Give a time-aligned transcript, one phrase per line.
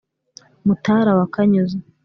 [0.65, 1.77] mutara wa kanyuza